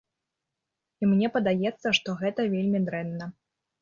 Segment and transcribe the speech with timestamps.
[1.03, 3.33] І мне падаецца, што гэта вельмі дрэнна.